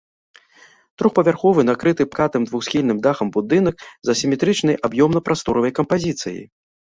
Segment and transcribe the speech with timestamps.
[1.01, 3.75] Трохпавярховы накрыты пакатым двухсхільным дахам будынак
[4.09, 6.43] з асіметрычнай аб'ёмна-прасторавай кампазіцыяй.